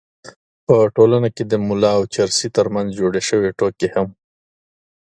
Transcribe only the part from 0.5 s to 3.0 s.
په ټولنه کې د ملا او چرسي تر منځ